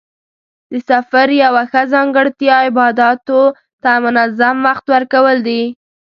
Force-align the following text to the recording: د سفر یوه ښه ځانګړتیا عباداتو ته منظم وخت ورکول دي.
د 0.71 0.73
سفر 0.89 1.27
یوه 1.43 1.63
ښه 1.71 1.81
ځانګړتیا 1.93 2.55
عباداتو 2.67 3.41
ته 3.83 3.91
منظم 4.05 4.55
وخت 4.67 4.85
ورکول 4.95 5.37
دي. 5.47 5.63